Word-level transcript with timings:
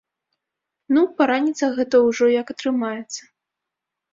Ну, 0.95 1.03
па 1.19 1.27
раніцах 1.31 1.75
гэта 1.81 1.95
ўжо 2.07 2.25
як 2.41 2.47
атрымаецца. 2.55 3.21